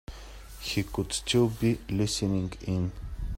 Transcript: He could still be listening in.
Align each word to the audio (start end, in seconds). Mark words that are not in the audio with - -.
He 0.61 0.81
could 0.81 1.13
still 1.13 1.47
be 1.47 1.77
listening 1.87 2.51
in. 2.65 2.91